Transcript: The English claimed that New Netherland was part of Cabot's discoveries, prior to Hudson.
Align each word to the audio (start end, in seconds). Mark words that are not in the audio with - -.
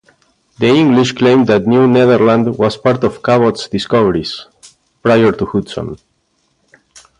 The 0.57 0.65
English 0.65 1.11
claimed 1.11 1.45
that 1.45 1.67
New 1.67 1.87
Netherland 1.87 2.57
was 2.57 2.75
part 2.75 3.03
of 3.03 3.21
Cabot's 3.21 3.67
discoveries, 3.67 4.47
prior 5.03 5.31
to 5.31 5.45
Hudson. 5.45 5.95